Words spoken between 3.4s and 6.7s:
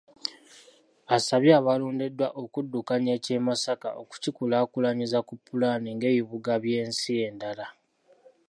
Masaka okukikulaakulanyiza ku pulaani ng’ebibuga